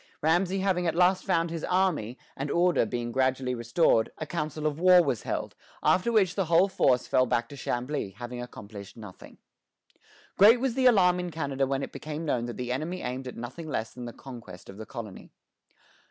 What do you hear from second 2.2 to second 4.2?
and order being gradually restored,